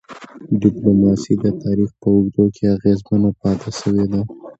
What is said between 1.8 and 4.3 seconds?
په اوږدو کي اغېزمنه پاتې سوی ده.